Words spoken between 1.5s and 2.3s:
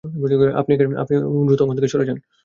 ওখান থেকে সরে যান!